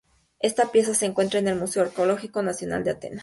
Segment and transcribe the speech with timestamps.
[0.39, 3.19] Esta pieza se encuentra en el Museo Arqueológico Nacional de Atenas.